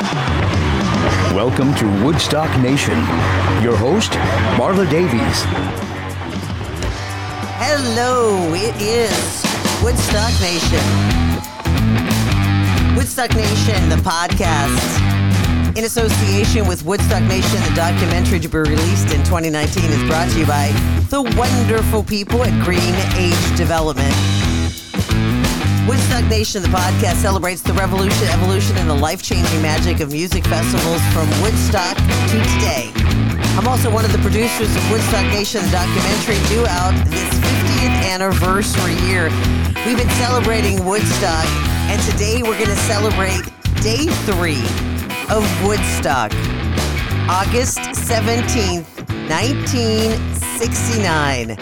Welcome 0.00 1.74
to 1.74 1.86
Woodstock 2.02 2.48
Nation. 2.62 2.96
Your 3.62 3.76
host, 3.76 4.12
Marla 4.56 4.88
Davies. 4.88 5.42
Hello, 7.60 8.54
it 8.54 8.74
is 8.80 9.44
Woodstock 9.84 10.32
Nation. 10.40 10.80
Woodstock 12.96 13.34
Nation, 13.36 13.90
the 13.90 13.96
podcast. 13.96 15.76
In 15.76 15.84
association 15.84 16.66
with 16.66 16.82
Woodstock 16.82 17.22
Nation, 17.24 17.62
the 17.68 17.74
documentary 17.76 18.40
to 18.40 18.48
be 18.48 18.56
released 18.56 19.12
in 19.12 19.22
2019 19.24 19.84
is 19.84 20.08
brought 20.08 20.30
to 20.30 20.38
you 20.38 20.46
by 20.46 20.68
the 21.10 21.20
wonderful 21.36 22.02
people 22.02 22.42
at 22.42 22.64
Green 22.64 22.94
Age 23.18 23.56
Development. 23.58 24.39
Woodstock 25.90 26.22
Nation, 26.26 26.62
the 26.62 26.68
podcast, 26.68 27.16
celebrates 27.16 27.62
the 27.62 27.72
revolution, 27.72 28.28
evolution, 28.28 28.76
and 28.76 28.88
the 28.88 28.94
life 28.94 29.24
changing 29.24 29.60
magic 29.60 29.98
of 29.98 30.12
music 30.12 30.46
festivals 30.46 31.02
from 31.12 31.28
Woodstock 31.42 31.96
to 31.96 32.38
today. 32.54 32.92
I'm 33.58 33.66
also 33.66 33.90
one 33.90 34.04
of 34.04 34.12
the 34.12 34.18
producers 34.18 34.76
of 34.76 34.88
Woodstock 34.88 35.24
Nation, 35.32 35.64
the 35.64 35.70
documentary 35.72 36.38
due 36.46 36.64
out 36.68 36.94
this 37.06 37.34
50th 37.34 38.04
anniversary 38.06 38.94
year. 39.08 39.30
We've 39.84 39.98
been 39.98 40.08
celebrating 40.10 40.84
Woodstock, 40.86 41.44
and 41.90 42.00
today 42.02 42.44
we're 42.44 42.56
going 42.56 42.70
to 42.70 42.76
celebrate 42.86 43.42
day 43.82 44.06
three 44.30 44.62
of 45.28 45.42
Woodstock, 45.66 46.32
August 47.28 47.78
17th, 47.78 48.86
1969 49.28 51.58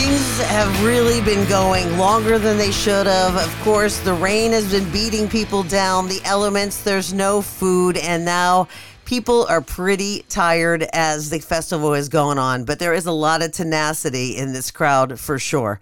things 0.00 0.40
have 0.46 0.82
really 0.82 1.20
been 1.20 1.46
going 1.46 1.98
longer 1.98 2.38
than 2.38 2.56
they 2.56 2.70
should 2.70 3.06
have. 3.06 3.36
Of 3.36 3.60
course, 3.60 4.00
the 4.00 4.14
rain 4.14 4.52
has 4.52 4.72
been 4.72 4.90
beating 4.90 5.28
people 5.28 5.62
down, 5.62 6.08
the 6.08 6.22
elements, 6.24 6.82
there's 6.82 7.12
no 7.12 7.42
food, 7.42 7.98
and 7.98 8.24
now 8.24 8.68
people 9.04 9.44
are 9.50 9.60
pretty 9.60 10.24
tired 10.30 10.86
as 10.94 11.28
the 11.28 11.40
festival 11.40 11.92
is 11.92 12.08
going 12.08 12.38
on. 12.38 12.64
But 12.64 12.78
there 12.78 12.94
is 12.94 13.04
a 13.04 13.12
lot 13.12 13.42
of 13.42 13.52
tenacity 13.52 14.38
in 14.38 14.54
this 14.54 14.70
crowd 14.70 15.20
for 15.20 15.38
sure. 15.38 15.80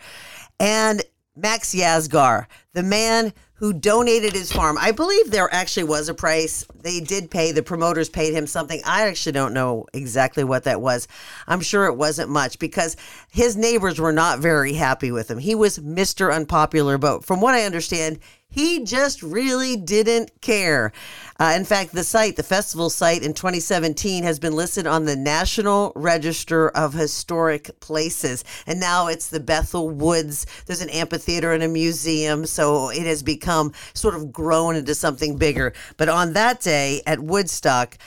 And 0.58 1.00
Max 1.38 1.74
Yasgur, 1.74 2.46
the 2.72 2.82
man 2.82 3.32
who 3.54 3.72
donated 3.72 4.32
his 4.34 4.52
farm. 4.52 4.78
I 4.80 4.92
believe 4.92 5.30
there 5.30 5.52
actually 5.52 5.84
was 5.84 6.08
a 6.08 6.14
price. 6.14 6.64
They 6.82 7.00
did 7.00 7.28
pay, 7.28 7.50
the 7.50 7.62
promoters 7.62 8.08
paid 8.08 8.32
him 8.32 8.46
something. 8.46 8.80
I 8.84 9.08
actually 9.08 9.32
don't 9.32 9.52
know 9.52 9.86
exactly 9.92 10.44
what 10.44 10.64
that 10.64 10.80
was. 10.80 11.08
I'm 11.48 11.60
sure 11.60 11.86
it 11.86 11.96
wasn't 11.96 12.30
much 12.30 12.60
because 12.60 12.96
his 13.32 13.56
neighbors 13.56 13.98
were 13.98 14.12
not 14.12 14.38
very 14.38 14.74
happy 14.74 15.10
with 15.10 15.28
him. 15.28 15.38
He 15.38 15.56
was 15.56 15.80
Mr. 15.80 16.32
Unpopular, 16.32 16.98
but 16.98 17.24
from 17.24 17.40
what 17.40 17.54
I 17.54 17.64
understand, 17.64 18.20
he 18.48 18.82
just 18.82 19.22
really 19.22 19.76
didn't 19.76 20.40
care. 20.40 20.92
Uh, 21.38 21.52
in 21.54 21.64
fact, 21.64 21.92
the 21.92 22.02
site, 22.02 22.36
the 22.36 22.42
festival 22.42 22.90
site 22.90 23.22
in 23.22 23.34
2017, 23.34 24.24
has 24.24 24.38
been 24.38 24.54
listed 24.54 24.86
on 24.86 25.04
the 25.04 25.16
National 25.16 25.92
Register 25.94 26.70
of 26.70 26.94
Historic 26.94 27.78
Places. 27.80 28.44
And 28.66 28.80
now 28.80 29.06
it's 29.06 29.28
the 29.28 29.40
Bethel 29.40 29.90
Woods. 29.90 30.46
There's 30.66 30.80
an 30.80 30.90
amphitheater 30.90 31.52
and 31.52 31.62
a 31.62 31.68
museum. 31.68 32.46
So 32.46 32.90
it 32.90 33.06
has 33.06 33.22
become 33.22 33.72
sort 33.92 34.14
of 34.14 34.32
grown 34.32 34.76
into 34.76 34.94
something 34.94 35.36
bigger. 35.36 35.74
But 35.96 36.08
on 36.08 36.32
that 36.32 36.60
day 36.60 37.02
at 37.06 37.20
Woodstock, 37.20 37.98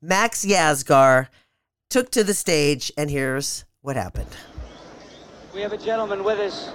Max 0.00 0.44
Yasgur 0.44 1.26
took 1.90 2.10
to 2.12 2.22
the 2.22 2.34
stage, 2.34 2.92
and 2.96 3.10
here's 3.10 3.64
what 3.80 3.96
happened. 3.96 4.36
We 5.52 5.60
have 5.62 5.72
a 5.72 5.78
gentleman 5.78 6.22
with 6.22 6.38
us 6.38 6.70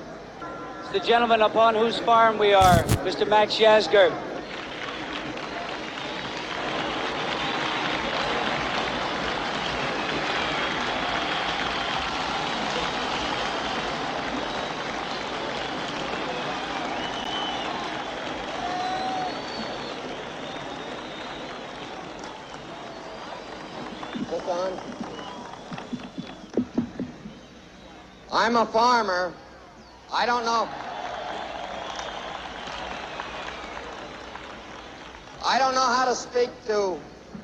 the 0.93 0.99
gentleman 0.99 1.41
upon 1.41 1.73
whose 1.73 1.97
farm 1.97 2.37
we 2.37 2.53
are, 2.53 2.83
Mr. 3.03 3.27
Max 3.27 3.55
Yasgur. 3.55 4.15
I'm 28.31 28.57
a 28.57 28.65
farmer. 28.67 29.33
I 30.11 30.27
don't 30.27 30.45
know. 30.45 30.69
I 35.53 35.59
don't 35.59 35.75
know 35.75 35.81
how 35.81 36.05
to 36.05 36.15
speak 36.15 36.49
to 36.65 36.99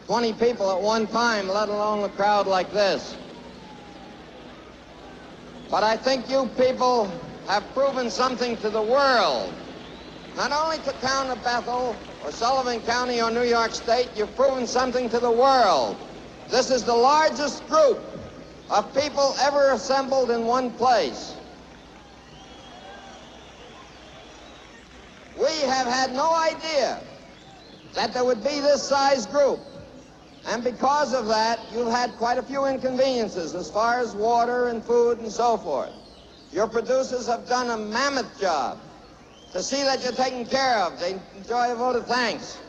20 0.08 0.34
people 0.34 0.72
at 0.72 0.81
one 0.81 1.06
time, 1.06 1.47
let 1.47 1.70
alone 1.70 2.03
a 2.03 2.09
crowd 2.09 2.47
like 2.47 2.74
this. 2.74 3.16
But 5.70 5.84
I 5.84 5.96
think 5.96 6.28
you 6.28 6.50
people 6.58 7.08
have 7.46 7.64
proven 7.75 8.09
something 8.09 8.58
to 8.58 8.72
the 8.72 8.81
world. 8.81 9.53
Not 10.36 10.52
only 10.52 10.78
to 10.80 10.92
town 11.02 11.30
of 11.30 11.44
Bethel 11.44 11.96
or 12.25 12.31
Sullivan 12.31 12.81
County 12.81 13.22
or 13.22 13.30
New 13.30 13.44
York 13.44 13.75
State, 13.75 14.09
you've 14.16 14.36
proven 14.36 14.66
something 14.66 15.08
to 15.12 15.20
the 15.20 15.30
world. 15.30 15.96
This 16.50 16.72
is 16.72 16.84
the 16.84 16.96
largest 16.96 17.68
group 17.68 18.00
of 18.72 18.91
people 18.96 19.36
ever 19.40 19.74
assembled 19.74 20.31
in 20.31 20.46
one 20.47 20.72
place. 20.72 21.36
We 25.38 25.62
have 25.68 25.86
had 25.86 26.12
no 26.12 26.34
idea 26.34 27.03
that 27.94 28.14
there 28.14 28.24
would 28.24 28.44
be 28.44 28.60
this 28.60 28.84
size 28.84 29.26
group. 29.26 29.60
And 30.48 30.64
because 30.64 31.14
of 31.14 31.28
that, 31.28 31.60
you've 31.74 31.92
had 31.92 32.12
quite 32.18 32.38
a 32.38 32.44
few 32.44 32.66
inconveniences 32.66 33.56
as 33.56 33.70
far 33.70 34.00
as 34.00 34.16
water 34.16 34.68
and 34.68 34.84
food 34.84 35.20
and 35.20 35.32
so 35.32 35.58
forth. 35.58 35.92
Your 36.52 36.68
producers 36.68 37.28
have 37.28 37.48
done 37.48 37.70
a 37.70 37.78
mammoth 37.78 38.40
job 38.40 38.80
to 39.54 39.62
see 39.62 39.84
that 39.84 40.04
you're 40.04 40.14
taken 40.14 40.46
care 40.46 40.78
of. 40.78 41.00
They 41.00 41.20
enjoy 41.36 41.72
a 41.72 41.76
vote 41.76 41.96
of 41.96 42.08
thanks. 42.08 42.60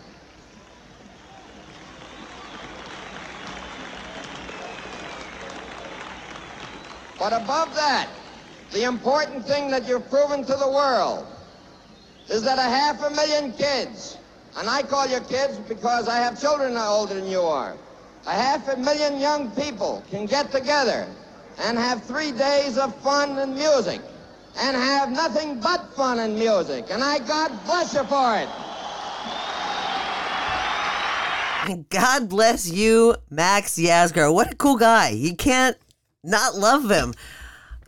But 7.18 7.34
above 7.34 7.74
that, 7.74 8.08
the 8.72 8.84
important 8.84 9.46
thing 9.46 9.70
that 9.70 9.86
you've 9.86 10.08
proven 10.08 10.44
to 10.44 10.54
the 10.54 10.68
world 10.68 11.26
is 12.28 12.42
that 12.42 12.58
a 12.58 12.62
half 12.62 13.02
a 13.02 13.10
million 13.10 13.52
kids 13.52 14.16
and 14.56 14.68
I 14.68 14.82
call 14.82 15.06
you 15.06 15.20
kids 15.20 15.58
because 15.58 16.08
I 16.08 16.18
have 16.18 16.40
children 16.40 16.76
older 16.76 17.14
than 17.14 17.28
you 17.28 17.40
are. 17.40 17.76
A 18.26 18.32
half 18.32 18.68
a 18.68 18.76
million 18.76 19.18
young 19.18 19.50
people 19.52 20.02
can 20.10 20.26
get 20.26 20.50
together 20.50 21.06
and 21.60 21.78
have 21.78 22.02
three 22.04 22.32
days 22.32 22.78
of 22.78 22.94
fun 22.96 23.38
and 23.38 23.54
music 23.54 24.00
and 24.58 24.76
have 24.76 25.10
nothing 25.10 25.60
but 25.60 25.94
fun 25.94 26.18
and 26.18 26.34
music. 26.34 26.86
And 26.90 27.02
I 27.02 27.18
God 27.18 27.52
bless 27.64 27.94
you 27.94 28.04
for 28.04 28.36
it. 28.38 28.48
God 31.90 32.28
bless 32.28 32.70
you, 32.70 33.16
Max 33.30 33.78
Yasgur. 33.78 34.32
What 34.32 34.52
a 34.52 34.56
cool 34.56 34.76
guy. 34.76 35.10
You 35.10 35.36
can't 35.36 35.76
not 36.24 36.56
love 36.56 36.90
him 36.90 37.14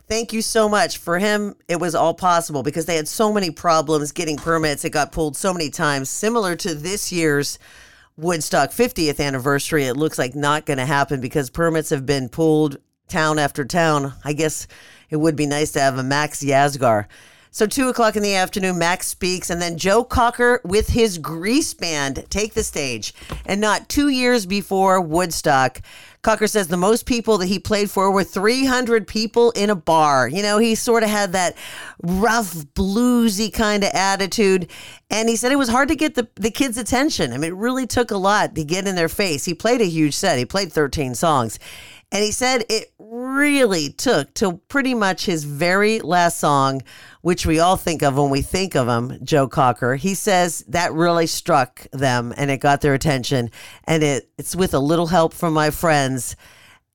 thank 0.07 0.33
you 0.33 0.41
so 0.41 0.69
much. 0.69 0.97
For 0.97 1.19
him, 1.19 1.55
it 1.67 1.79
was 1.79 1.95
all 1.95 2.13
possible 2.13 2.63
because 2.63 2.85
they 2.85 2.95
had 2.95 3.07
so 3.07 3.31
many 3.33 3.51
problems 3.51 4.11
getting 4.11 4.37
permits. 4.37 4.85
It 4.85 4.91
got 4.91 5.11
pulled 5.11 5.35
so 5.35 5.53
many 5.53 5.69
times, 5.69 6.09
similar 6.09 6.55
to 6.57 6.75
this 6.75 7.11
year's 7.11 7.59
Woodstock 8.17 8.69
50th 8.69 9.19
anniversary. 9.19 9.85
It 9.85 9.97
looks 9.97 10.19
like 10.19 10.35
not 10.35 10.65
going 10.65 10.77
to 10.77 10.85
happen 10.85 11.19
because 11.19 11.49
permits 11.49 11.89
have 11.89 12.05
been 12.05 12.29
pulled 12.29 12.77
town 13.07 13.39
after 13.39 13.65
town. 13.65 14.13
I 14.23 14.33
guess 14.33 14.67
it 15.09 15.17
would 15.17 15.35
be 15.35 15.45
nice 15.45 15.71
to 15.73 15.79
have 15.79 15.97
a 15.97 16.03
Max 16.03 16.43
Yasgur. 16.43 17.07
So, 17.55 17.67
two 17.67 17.87
o'clock 17.87 18.15
in 18.15 18.23
the 18.23 18.33
afternoon, 18.33 18.79
Max 18.79 19.05
speaks, 19.05 19.51
and 19.51 19.61
then 19.61 19.77
Joe 19.77 20.03
Cocker 20.03 20.59
with 20.63 20.87
his 20.87 21.19
Grease 21.19 21.75
Band 21.75 22.25
take 22.31 22.55
the 22.55 22.63
stage. 22.63 23.13
And 23.45 23.61
not 23.61 23.89
two 23.89 24.07
years 24.07 24.47
before 24.47 24.99
Woodstock, 24.99 25.79
Cocker 26.23 26.47
says 26.47 26.67
the 26.69 26.77
most 26.77 27.05
people 27.05 27.37
that 27.37 27.45
he 27.45 27.59
played 27.59 27.91
for 27.91 28.09
were 28.09 28.23
300 28.23 29.05
people 29.05 29.51
in 29.51 29.69
a 29.69 29.75
bar. 29.75 30.27
You 30.27 30.41
know, 30.41 30.57
he 30.57 30.73
sort 30.73 31.03
of 31.03 31.09
had 31.09 31.33
that 31.33 31.55
rough, 32.01 32.55
bluesy 32.73 33.53
kind 33.53 33.83
of 33.83 33.91
attitude. 33.93 34.71
And 35.11 35.29
he 35.29 35.35
said 35.35 35.51
it 35.51 35.57
was 35.57 35.69
hard 35.69 35.89
to 35.89 35.95
get 35.95 36.15
the, 36.15 36.27
the 36.33 36.49
kids' 36.49 36.79
attention. 36.79 37.33
I 37.33 37.37
mean, 37.37 37.51
it 37.51 37.55
really 37.55 37.85
took 37.85 38.09
a 38.09 38.17
lot 38.17 38.55
to 38.55 38.63
get 38.63 38.87
in 38.87 38.95
their 38.95 39.09
face. 39.09 39.45
He 39.45 39.53
played 39.53 39.79
a 39.79 39.85
huge 39.85 40.15
set, 40.15 40.39
he 40.39 40.45
played 40.45 40.73
13 40.73 41.13
songs. 41.13 41.59
And 42.13 42.23
he 42.23 42.31
said 42.31 42.65
it 42.69 42.92
really 43.13 43.91
took 43.91 44.33
to 44.33 44.53
pretty 44.67 44.95
much 44.95 45.25
his 45.25 45.43
very 45.43 45.99
last 45.99 46.39
song, 46.39 46.81
which 47.21 47.45
we 47.45 47.59
all 47.59 47.77
think 47.77 48.01
of 48.01 48.17
when 48.17 48.31
we 48.31 48.41
think 48.41 48.75
of 48.75 48.87
him, 48.87 49.19
Joe 49.23 49.47
Cocker. 49.47 49.95
He 49.95 50.15
says 50.15 50.63
that 50.69 50.93
really 50.93 51.27
struck 51.27 51.85
them 51.91 52.33
and 52.35 52.49
it 52.49 52.57
got 52.57 52.81
their 52.81 52.95
attention. 52.95 53.51
And 53.83 54.01
it, 54.01 54.29
it's 54.37 54.55
with 54.55 54.73
a 54.73 54.79
little 54.79 55.07
help 55.07 55.33
from 55.33 55.53
my 55.53 55.69
friends. 55.69 56.35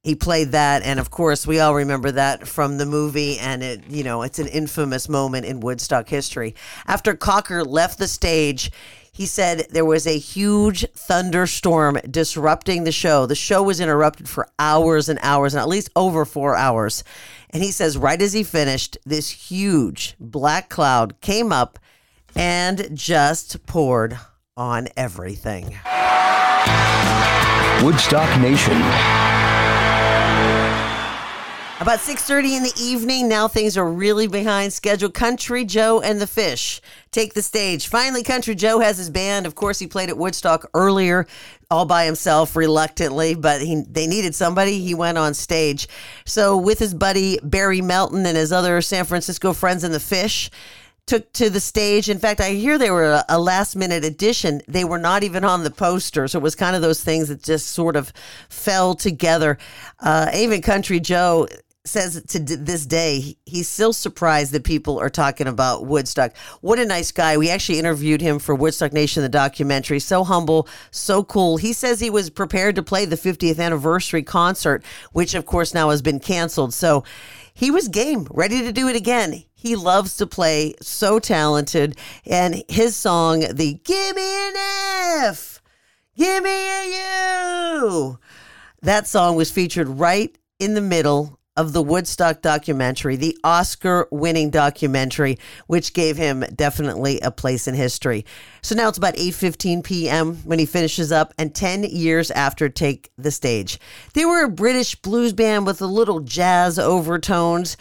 He 0.02 0.14
played 0.14 0.52
that, 0.52 0.82
and 0.84 1.00
of 1.00 1.10
course, 1.10 1.46
we 1.46 1.58
all 1.58 1.74
remember 1.74 2.12
that 2.12 2.46
from 2.46 2.78
the 2.78 2.86
movie, 2.86 3.36
and 3.40 3.64
it, 3.64 3.82
you 3.88 4.04
know, 4.04 4.22
it's 4.22 4.38
an 4.38 4.46
infamous 4.46 5.08
moment 5.08 5.44
in 5.44 5.58
Woodstock 5.60 6.08
history. 6.08 6.54
After 6.86 7.14
Cocker 7.14 7.64
left 7.64 7.98
the 7.98 8.06
stage, 8.06 8.70
He 9.18 9.26
said 9.26 9.66
there 9.70 9.84
was 9.84 10.06
a 10.06 10.16
huge 10.16 10.86
thunderstorm 10.92 11.98
disrupting 12.08 12.84
the 12.84 12.92
show. 12.92 13.26
The 13.26 13.34
show 13.34 13.64
was 13.64 13.80
interrupted 13.80 14.28
for 14.28 14.46
hours 14.60 15.08
and 15.08 15.18
hours, 15.24 15.54
and 15.54 15.60
at 15.60 15.66
least 15.66 15.90
over 15.96 16.24
four 16.24 16.54
hours. 16.54 17.02
And 17.50 17.60
he 17.60 17.72
says, 17.72 17.98
right 17.98 18.22
as 18.22 18.32
he 18.32 18.44
finished, 18.44 18.96
this 19.04 19.28
huge 19.28 20.14
black 20.20 20.68
cloud 20.68 21.20
came 21.20 21.50
up 21.50 21.80
and 22.36 22.96
just 22.96 23.66
poured 23.66 24.16
on 24.56 24.86
everything. 24.96 25.64
Woodstock 27.82 28.40
Nation. 28.40 28.80
About 31.80 32.00
6:30 32.00 32.56
in 32.56 32.62
the 32.64 32.72
evening, 32.76 33.28
now 33.28 33.46
things 33.46 33.76
are 33.76 33.88
really 33.88 34.26
behind 34.26 34.72
schedule. 34.72 35.10
Country 35.10 35.64
Joe 35.64 36.00
and 36.00 36.20
the 36.20 36.26
Fish 36.26 36.80
take 37.12 37.34
the 37.34 37.42
stage. 37.42 37.86
Finally, 37.86 38.24
Country 38.24 38.56
Joe 38.56 38.80
has 38.80 38.98
his 38.98 39.10
band. 39.10 39.46
Of 39.46 39.54
course, 39.54 39.78
he 39.78 39.86
played 39.86 40.08
at 40.08 40.18
Woodstock 40.18 40.68
earlier 40.74 41.28
all 41.70 41.86
by 41.86 42.04
himself 42.04 42.56
reluctantly, 42.56 43.36
but 43.36 43.60
he, 43.60 43.84
they 43.88 44.08
needed 44.08 44.34
somebody. 44.34 44.80
He 44.80 44.92
went 44.92 45.18
on 45.18 45.34
stage. 45.34 45.86
So 46.24 46.56
with 46.56 46.80
his 46.80 46.94
buddy 46.94 47.38
Barry 47.44 47.80
Melton 47.80 48.26
and 48.26 48.36
his 48.36 48.50
other 48.50 48.80
San 48.80 49.04
Francisco 49.04 49.52
friends 49.52 49.84
in 49.84 49.92
the 49.92 50.00
Fish, 50.00 50.50
took 51.06 51.32
to 51.32 51.48
the 51.48 51.60
stage. 51.60 52.10
In 52.10 52.18
fact, 52.18 52.40
I 52.40 52.50
hear 52.50 52.76
they 52.76 52.90
were 52.90 53.12
a, 53.12 53.24
a, 53.30 53.38
last 53.38 53.76
minute 53.76 54.04
addition. 54.04 54.60
They 54.68 54.84
were 54.84 54.98
not 54.98 55.22
even 55.22 55.42
on 55.42 55.64
the 55.64 55.70
poster. 55.70 56.28
So 56.28 56.38
it 56.38 56.42
was 56.42 56.54
kind 56.54 56.76
of 56.76 56.82
those 56.82 57.02
things 57.02 57.28
that 57.28 57.42
just 57.42 57.68
sort 57.68 57.96
of 57.96 58.12
fell 58.50 58.94
together. 58.94 59.56
Uh, 60.00 60.30
even 60.34 60.60
Country 60.60 61.00
Joe 61.00 61.48
says 61.88 62.22
to 62.28 62.38
this 62.38 62.86
day 62.86 63.36
he's 63.44 63.68
still 63.68 63.92
surprised 63.92 64.52
that 64.52 64.64
people 64.64 64.98
are 64.98 65.10
talking 65.10 65.46
about 65.46 65.86
Woodstock. 65.86 66.36
What 66.60 66.78
a 66.78 66.84
nice 66.84 67.10
guy. 67.10 67.36
We 67.36 67.50
actually 67.50 67.78
interviewed 67.78 68.20
him 68.20 68.38
for 68.38 68.54
Woodstock 68.54 68.92
Nation, 68.92 69.22
the 69.22 69.28
documentary. 69.28 69.98
So 69.98 70.24
humble, 70.24 70.68
so 70.90 71.24
cool. 71.24 71.56
He 71.56 71.72
says 71.72 72.00
he 72.00 72.10
was 72.10 72.30
prepared 72.30 72.76
to 72.76 72.82
play 72.82 73.04
the 73.04 73.16
50th 73.16 73.58
anniversary 73.58 74.22
concert, 74.22 74.84
which 75.12 75.34
of 75.34 75.46
course 75.46 75.74
now 75.74 75.90
has 75.90 76.02
been 76.02 76.20
canceled. 76.20 76.74
So 76.74 77.04
he 77.54 77.70
was 77.70 77.88
game, 77.88 78.28
ready 78.30 78.60
to 78.62 78.72
do 78.72 78.88
it 78.88 78.96
again. 78.96 79.44
He 79.54 79.74
loves 79.74 80.16
to 80.18 80.26
play, 80.26 80.74
so 80.80 81.18
talented. 81.18 81.98
And 82.24 82.62
his 82.68 82.94
song, 82.94 83.40
the 83.40 83.80
Give 83.84 84.14
Me 84.14 84.48
an 84.48 84.54
F, 85.24 85.60
Give 86.16 86.44
Me 86.44 86.50
a 86.50 87.88
U, 87.88 88.18
that 88.82 89.08
song 89.08 89.34
was 89.34 89.50
featured 89.50 89.88
right 89.88 90.36
in 90.60 90.74
the 90.74 90.80
middle 90.80 91.37
of 91.58 91.72
the 91.72 91.82
Woodstock 91.82 92.40
documentary, 92.40 93.16
the 93.16 93.36
Oscar 93.44 94.08
winning 94.10 94.48
documentary, 94.48 95.38
which 95.66 95.92
gave 95.92 96.16
him 96.16 96.44
definitely 96.54 97.20
a 97.20 97.30
place 97.30 97.66
in 97.68 97.74
history. 97.74 98.24
So 98.62 98.74
now 98.74 98.88
it's 98.88 98.96
about 98.96 99.16
8:15 99.16 99.84
p.m. 99.84 100.36
when 100.44 100.58
he 100.58 100.66
finishes 100.66 101.12
up 101.12 101.34
and 101.36 101.54
10 101.54 101.82
years 101.84 102.30
after 102.30 102.68
take 102.68 103.10
the 103.18 103.32
stage. 103.32 103.78
They 104.14 104.24
were 104.24 104.44
a 104.44 104.48
British 104.48 104.94
blues 104.94 105.32
band 105.32 105.66
with 105.66 105.82
a 105.82 105.86
little 105.86 106.20
jazz 106.20 106.78
overtones 106.78 107.76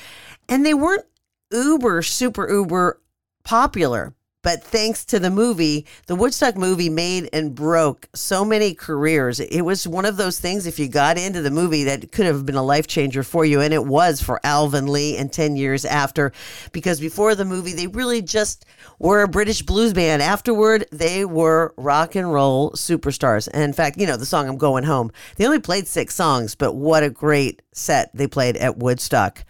and 0.50 0.66
they 0.66 0.74
weren't 0.74 1.06
uber 1.52 2.02
super 2.02 2.50
uber 2.50 3.00
popular, 3.44 4.14
but 4.48 4.64
thanks 4.64 5.04
to 5.04 5.20
the 5.20 5.30
movie, 5.30 5.86
the 6.06 6.16
Woodstock 6.16 6.56
movie 6.56 6.90
made 6.90 7.28
and 7.34 7.54
broke 7.54 8.08
so 8.16 8.46
many 8.46 8.74
careers. 8.74 9.42
It 9.42 9.60
was 9.64 9.86
one 9.86 10.06
of 10.06 10.16
those 10.16 10.40
things, 10.40 10.66
if 10.66 10.80
you 10.80 10.88
got 10.88 11.18
into 11.18 11.42
the 11.42 11.52
movie, 11.52 11.84
that 11.84 12.14
could 12.14 12.26
have 12.26 12.46
been 12.46 12.56
a 12.56 12.64
life 12.64 12.88
changer 12.88 13.24
for 13.24 13.44
you. 13.44 13.60
And 13.60 13.74
it 13.74 13.84
was 13.84 14.22
for 14.22 14.40
Alvin 14.46 14.88
Lee 14.88 15.18
and 15.18 15.34
10 15.34 15.58
years 15.58 15.84
after, 15.84 16.32
because 16.72 17.02
before 17.02 17.36
the 17.36 17.44
movie, 17.44 17.74
they 17.74 17.88
really 17.88 18.22
just 18.22 18.64
were 19.00 19.22
a 19.22 19.28
British 19.28 19.64
blues 19.64 19.92
band. 19.92 20.22
Afterward, 20.22 20.86
they 20.94 21.26
were 21.26 21.74
rock 21.76 22.16
and 22.16 22.32
roll 22.32 22.72
superstars. 22.72 23.50
And 23.54 23.64
in 23.64 23.74
fact, 23.74 24.00
you 24.00 24.08
know, 24.08 24.16
the 24.16 24.26
song 24.26 24.48
I'm 24.48 24.58
Going 24.58 24.86
Home, 24.86 25.12
they 25.36 25.46
only 25.46 25.60
played 25.60 25.88
six 25.88 26.16
songs, 26.16 26.56
but 26.56 26.74
what 26.74 27.04
a 27.04 27.10
great 27.10 27.62
set 27.74 28.12
they 28.14 28.28
played 28.28 28.56
at 28.56 28.78
Woodstock. 28.78 29.44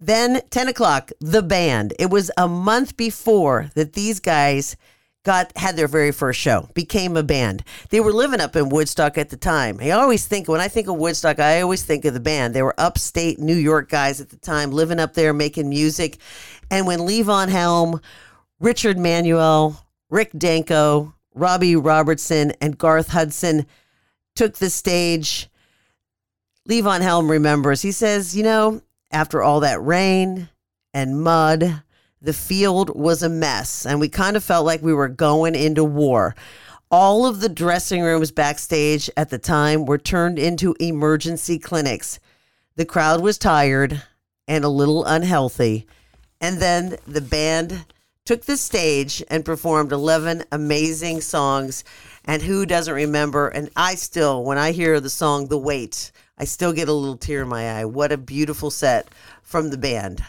Then 0.00 0.40
10 0.50 0.68
o'clock, 0.68 1.12
the 1.20 1.42
band. 1.42 1.92
It 1.98 2.08
was 2.10 2.30
a 2.36 2.48
month 2.48 2.96
before 2.96 3.70
that 3.74 3.92
these 3.92 4.18
guys 4.18 4.76
got 5.22 5.52
had 5.56 5.76
their 5.76 5.86
very 5.86 6.12
first 6.12 6.40
show, 6.40 6.70
became 6.74 7.16
a 7.16 7.22
band. 7.22 7.62
They 7.90 8.00
were 8.00 8.12
living 8.12 8.40
up 8.40 8.56
in 8.56 8.70
Woodstock 8.70 9.18
at 9.18 9.28
the 9.28 9.36
time. 9.36 9.78
I 9.80 9.90
always 9.90 10.26
think 10.26 10.48
when 10.48 10.62
I 10.62 10.68
think 10.68 10.88
of 10.88 10.96
Woodstock, 10.96 11.38
I 11.38 11.60
always 11.60 11.84
think 11.84 12.06
of 12.06 12.14
the 12.14 12.20
band. 12.20 12.54
They 12.54 12.62
were 12.62 12.74
upstate 12.78 13.38
New 13.38 13.56
York 13.56 13.90
guys 13.90 14.22
at 14.22 14.30
the 14.30 14.38
time, 14.38 14.70
living 14.70 14.98
up 14.98 15.12
there 15.12 15.34
making 15.34 15.68
music. 15.68 16.16
And 16.70 16.86
when 16.86 17.00
Levon 17.00 17.50
Helm, 17.50 18.00
Richard 18.58 18.98
Manuel, 18.98 19.84
Rick 20.08 20.30
Danko, 20.38 21.14
Robbie 21.34 21.76
Robertson, 21.76 22.52
and 22.62 22.78
Garth 22.78 23.08
Hudson 23.08 23.66
took 24.34 24.56
the 24.56 24.70
stage, 24.70 25.50
Levon 26.66 27.02
Helm 27.02 27.30
remembers. 27.30 27.82
He 27.82 27.92
says, 27.92 28.34
"You 28.34 28.42
know, 28.42 28.80
after 29.10 29.42
all 29.42 29.60
that 29.60 29.82
rain 29.82 30.48
and 30.94 31.22
mud, 31.22 31.82
the 32.22 32.32
field 32.32 32.90
was 32.94 33.22
a 33.22 33.28
mess, 33.28 33.86
and 33.86 33.98
we 33.98 34.08
kind 34.08 34.36
of 34.36 34.44
felt 34.44 34.66
like 34.66 34.82
we 34.82 34.92
were 34.92 35.08
going 35.08 35.54
into 35.54 35.84
war. 35.84 36.34
All 36.90 37.24
of 37.24 37.40
the 37.40 37.48
dressing 37.48 38.02
rooms 38.02 38.30
backstage 38.30 39.08
at 39.16 39.30
the 39.30 39.38
time 39.38 39.86
were 39.86 39.98
turned 39.98 40.38
into 40.38 40.74
emergency 40.80 41.58
clinics. 41.58 42.18
The 42.76 42.84
crowd 42.84 43.20
was 43.20 43.38
tired 43.38 44.02
and 44.48 44.64
a 44.64 44.68
little 44.68 45.04
unhealthy. 45.04 45.86
And 46.40 46.58
then 46.58 46.96
the 47.06 47.20
band 47.20 47.84
took 48.24 48.44
the 48.44 48.56
stage 48.56 49.22
and 49.28 49.44
performed 49.44 49.92
11 49.92 50.44
amazing 50.50 51.20
songs. 51.20 51.84
And 52.24 52.42
who 52.42 52.66
doesn't 52.66 52.92
remember? 52.92 53.48
And 53.48 53.70
I 53.76 53.94
still, 53.94 54.42
when 54.44 54.58
I 54.58 54.72
hear 54.72 55.00
the 55.00 55.10
song 55.10 55.46
The 55.46 55.58
Weight, 55.58 56.10
I 56.40 56.44
still 56.44 56.72
get 56.72 56.88
a 56.88 56.92
little 56.94 57.18
tear 57.18 57.42
in 57.42 57.48
my 57.48 57.70
eye. 57.70 57.84
What 57.84 58.12
a 58.12 58.16
beautiful 58.16 58.70
set 58.70 59.08
from 59.42 59.68
the 59.68 59.76
band. 59.76 60.24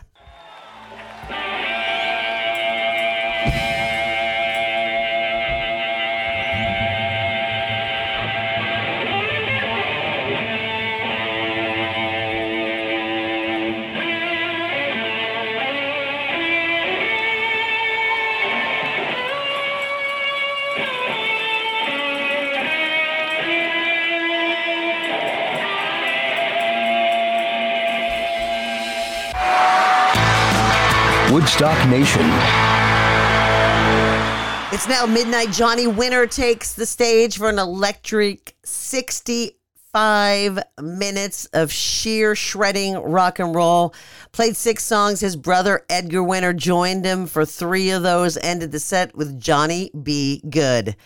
Woodstock 31.31 31.88
Nation. 31.88 32.26
It's 34.73 34.85
now 34.90 35.06
midnight. 35.06 35.52
Johnny 35.52 35.88
Winter 35.88 36.28
takes 36.28 36.73
the 36.73 36.85
stage 36.85 37.38
for 37.38 37.47
an 37.47 37.57
electric 37.57 38.57
65 38.66 40.59
minutes 40.81 41.45
of 41.54 41.71
sheer 41.71 42.35
shredding 42.35 42.95
rock 42.95 43.40
and 43.40 43.56
roll. 43.56 43.95
Played 44.33 44.57
six 44.57 44.83
songs. 44.83 45.21
His 45.21 45.38
brother 45.38 45.85
Edgar 45.90 46.21
Winter 46.21 46.52
joined 46.52 47.06
him 47.06 47.28
for 47.28 47.45
three 47.45 47.92
of 47.92 48.04
those. 48.04 48.35
Ended 48.35 48.73
the 48.73 48.80
set 48.81 49.16
with 49.16 49.40
Johnny 49.40 49.90
B. 50.04 50.42
Goode 50.50 50.97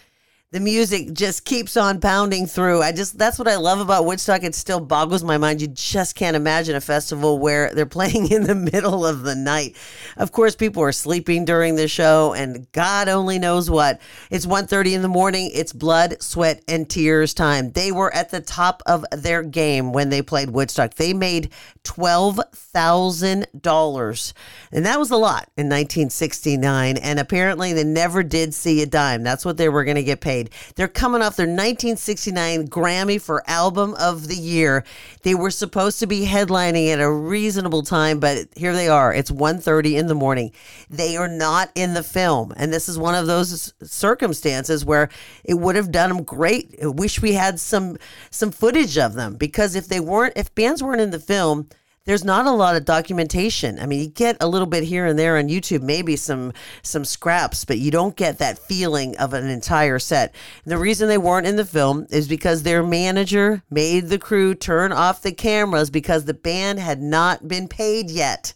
the 0.56 0.62
music 0.62 1.12
just 1.12 1.44
keeps 1.44 1.76
on 1.76 2.00
pounding 2.00 2.48
through. 2.48 2.82
I 2.82 2.94
just 2.94 3.18
that's 3.18 3.38
what 3.38 3.50
I 3.50 3.58
love 3.58 3.82
about 3.82 4.06
Woodstock. 4.06 4.42
It 4.42 4.56
still 4.56 4.80
boggles 4.80 5.22
my 5.22 5.38
mind. 5.38 5.60
You 5.60 5.68
just 5.68 6.16
can't 6.16 6.38
imagine 6.38 6.78
a 6.78 6.82
festival 6.82 7.40
where 7.40 7.74
they're 7.74 7.86
playing 7.96 8.32
in 8.32 8.44
the 8.44 8.56
middle 8.56 9.06
of 9.06 9.24
the 9.24 9.36
night. 9.36 9.76
Of 10.16 10.32
course, 10.32 10.56
people 10.56 10.82
are 10.82 10.94
sleeping 10.94 11.44
during 11.44 11.76
the 11.76 11.90
show 11.90 12.34
and 12.34 12.72
God 12.72 13.10
only 13.10 13.38
knows 13.38 13.70
what. 13.70 14.00
It's 14.32 14.46
1:30 14.46 14.94
in 14.94 15.02
the 15.02 15.10
morning. 15.10 15.52
It's 15.54 15.74
blood, 15.74 16.22
sweat 16.22 16.64
and 16.70 16.90
tears 16.90 17.34
time. 17.34 17.72
They 17.72 17.92
were 17.92 18.16
at 18.16 18.30
the 18.30 18.40
top 18.40 18.82
of 18.86 19.04
their 19.12 19.44
game 19.44 19.92
when 19.92 20.08
they 20.08 20.22
played 20.22 20.52
Woodstock. 20.52 20.94
They 20.94 21.12
made 21.12 21.50
$12,000. 21.84 24.34
And 24.72 24.86
that 24.86 25.00
was 25.00 25.12
a 25.12 25.18
lot 25.18 25.50
in 25.58 25.66
1969 25.66 26.96
and 26.96 27.20
apparently 27.20 27.74
they 27.74 27.84
never 27.84 28.24
did 28.24 28.54
see 28.54 28.82
a 28.82 28.86
dime. 28.86 29.24
That's 29.24 29.44
what 29.44 29.58
they 29.58 29.68
were 29.68 29.84
going 29.84 29.96
to 29.96 30.04
get 30.04 30.22
paid. 30.22 30.45
They're 30.76 30.88
coming 30.88 31.22
off 31.22 31.36
their 31.36 31.46
1969 31.46 32.68
Grammy 32.68 33.22
for 33.22 33.44
Album 33.48 33.96
of 33.96 34.28
the 34.28 34.36
Year. 34.36 34.84
They 35.24 35.36
were 35.36 35.52
supposed 35.52 36.00
to 36.00 36.08
be 36.08 36.26
headlining 36.26 36.90
at 36.92 37.00
a 37.00 37.10
reasonable 37.10 37.84
time, 37.84 38.20
but 38.20 38.48
here 38.56 38.74
they 38.74 38.88
are. 38.88 39.14
It's 39.14 39.32
1:30 39.32 39.98
in 39.98 40.08
the 40.08 40.16
morning. 40.16 40.52
They 40.90 41.18
are 41.18 41.28
not 41.28 41.70
in 41.76 41.94
the 41.94 42.04
film, 42.04 42.54
and 42.58 42.74
this 42.74 42.90
is 42.90 42.98
one 42.98 43.16
of 43.16 43.28
those 43.28 43.74
circumstances 43.84 44.86
where 44.86 45.10
it 45.44 45.56
would 45.56 45.76
have 45.76 45.92
done 45.92 46.10
them 46.10 46.24
great. 46.24 46.76
I 46.82 46.88
wish 46.88 47.22
we 47.22 47.34
had 47.34 47.60
some 47.60 47.98
some 48.32 48.52
footage 48.52 48.98
of 48.98 49.14
them 49.14 49.36
because 49.36 49.76
if 49.76 49.88
they 49.88 50.00
weren't 50.00 50.34
if 50.36 50.54
bands 50.56 50.82
weren't 50.84 51.02
in 51.02 51.12
the 51.12 51.20
film, 51.20 51.68
there's 52.06 52.24
not 52.24 52.46
a 52.46 52.52
lot 52.52 52.76
of 52.76 52.86
documentation. 52.86 53.80
I 53.80 53.88
mean, 53.88 54.00
you 54.00 54.08
get 54.08 54.38
a 54.40 54.48
little 54.48 54.68
bit 54.68 54.84
here 54.84 55.06
and 55.06 55.18
there 55.18 55.38
on 55.38 55.48
YouTube, 55.48 55.82
maybe 55.82 56.16
some 56.16 56.54
some 56.84 57.04
scraps, 57.04 57.66
but 57.66 57.80
you 57.80 57.92
don't 57.92 58.16
get 58.16 58.38
that 58.38 58.60
feeling 58.60 59.18
of 59.18 59.34
an 59.34 59.48
entire 59.48 60.00
set. 60.00 60.34
And 60.64 60.72
the 60.72 60.78
reason 60.78 61.08
they 61.08 61.18
weren't 61.18 61.48
in 61.48 61.56
the 61.56 61.66
film 61.66 62.06
is 62.12 62.28
because 62.28 62.64
their 62.64 62.84
manager 62.84 63.64
made 63.70 64.08
the 64.08 64.20
crew 64.20 64.54
turn 64.54 64.92
off 64.92 65.24
the 65.24 65.32
cameras 65.32 65.90
because 65.90 66.26
the 66.26 66.34
band 66.34 66.80
had 66.80 67.02
not 67.02 67.48
been 67.48 67.68
paid 67.68 68.10
yet 68.12 68.54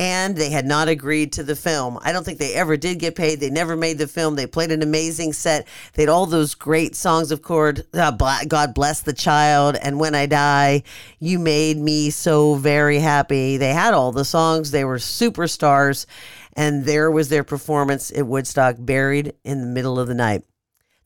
and 0.00 0.34
they 0.34 0.48
had 0.48 0.64
not 0.64 0.88
agreed 0.88 1.30
to 1.30 1.42
the 1.42 1.54
film. 1.54 1.98
I 2.00 2.10
don't 2.10 2.24
think 2.24 2.38
they 2.38 2.54
ever 2.54 2.78
did 2.78 2.98
get 2.98 3.14
paid. 3.14 3.38
They 3.38 3.50
never 3.50 3.76
made 3.76 3.98
the 3.98 4.06
film. 4.08 4.34
They 4.34 4.46
played 4.46 4.72
an 4.72 4.80
amazing 4.80 5.34
set. 5.34 5.68
They 5.92 6.04
had 6.04 6.08
all 6.08 6.24
those 6.24 6.54
great 6.54 6.96
songs, 6.96 7.30
of 7.30 7.42
course, 7.42 7.82
uh, 7.92 8.10
God 8.48 8.72
Bless 8.72 9.02
the 9.02 9.12
Child 9.12 9.76
and 9.76 10.00
When 10.00 10.14
I 10.14 10.24
Die, 10.24 10.82
You 11.18 11.38
Made 11.38 11.76
Me 11.76 12.08
So 12.08 12.54
Very 12.54 12.98
Happy. 12.98 13.58
They 13.58 13.74
had 13.74 13.92
all 13.92 14.10
the 14.10 14.24
songs. 14.24 14.70
They 14.70 14.86
were 14.86 14.96
superstars. 14.96 16.06
And 16.54 16.86
there 16.86 17.10
was 17.10 17.28
their 17.28 17.44
performance 17.44 18.10
at 18.10 18.26
Woodstock, 18.26 18.76
buried 18.78 19.34
in 19.44 19.60
the 19.60 19.66
middle 19.66 20.00
of 20.00 20.08
the 20.08 20.14
night. 20.14 20.44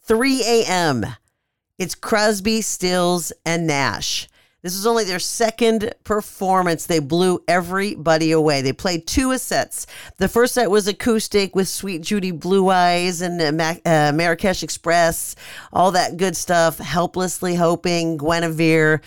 3 0.02 0.40
a.m. 0.46 1.04
It's 1.80 1.96
Crosby, 1.96 2.60
Stills, 2.60 3.32
and 3.44 3.66
Nash. 3.66 4.28
This 4.64 4.76
was 4.76 4.86
only 4.86 5.04
their 5.04 5.18
second 5.18 5.92
performance. 6.04 6.86
They 6.86 6.98
blew 6.98 7.44
everybody 7.46 8.32
away. 8.32 8.62
They 8.62 8.72
played 8.72 9.06
two 9.06 9.36
sets. 9.36 9.86
The 10.16 10.26
first 10.26 10.54
set 10.54 10.70
was 10.70 10.88
acoustic 10.88 11.54
with 11.54 11.68
Suite 11.68 12.00
Judy 12.00 12.30
Blue 12.30 12.70
Eyes 12.70 13.20
and 13.20 13.60
uh, 13.60 13.74
uh, 13.84 14.12
Marrakesh 14.14 14.62
Express, 14.62 15.36
all 15.70 15.92
that 15.92 16.16
good 16.16 16.34
stuff. 16.34 16.78
Helplessly 16.78 17.56
Hoping, 17.56 18.16
Guinevere. 18.16 19.02